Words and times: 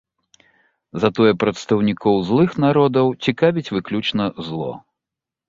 Затое 1.03 1.33
прадстаўнікоў 1.43 2.15
злых 2.31 2.57
народаў 2.65 3.13
цікавіць 3.27 3.67
выключна 3.77 4.23
зло. 4.51 4.71